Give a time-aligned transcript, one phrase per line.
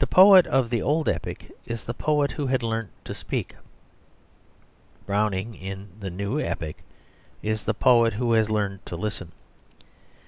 [0.00, 3.54] The poet of the old epic is the poet who had learnt to speak;
[5.06, 6.78] Browning in the new epic
[7.40, 9.30] is the poet who has learnt to listen.